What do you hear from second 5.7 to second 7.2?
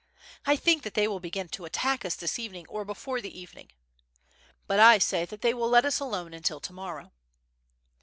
us alone until to morrow."